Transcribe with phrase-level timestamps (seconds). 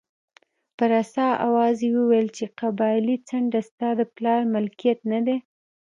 [0.77, 5.37] په رسا اواز یې وویل چې قبایلي څنډه ستا د پلار ملکیت نه دی.